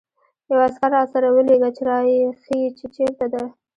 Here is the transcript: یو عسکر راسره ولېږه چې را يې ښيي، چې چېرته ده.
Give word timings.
یو 0.49 0.59
عسکر 0.67 0.89
راسره 0.95 1.29
ولېږه 1.31 1.69
چې 1.77 1.83
را 1.89 1.97
يې 2.09 2.21
ښيي، 2.41 2.67
چې 2.77 2.85
چېرته 2.95 3.25
ده. 3.33 3.43